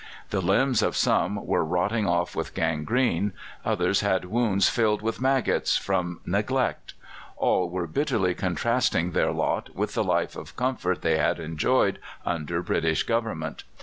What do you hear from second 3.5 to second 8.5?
others had wounds filled with maggots from neglect; all were bitterly